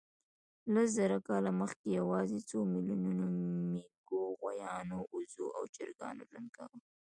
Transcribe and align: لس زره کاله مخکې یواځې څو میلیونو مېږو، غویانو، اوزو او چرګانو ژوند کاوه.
لس 0.73 0.89
زره 0.97 1.17
کاله 1.27 1.51
مخکې 1.61 1.89
یواځې 1.99 2.39
څو 2.49 2.57
میلیونو 2.71 3.25
مېږو، 3.71 4.23
غویانو، 4.39 4.99
اوزو 5.13 5.45
او 5.57 5.63
چرګانو 5.75 6.21
ژوند 6.29 6.49
کاوه. 6.55 6.77